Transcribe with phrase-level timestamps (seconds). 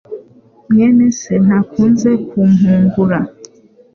[0.69, 3.19] mwene se ntakunze kumpungura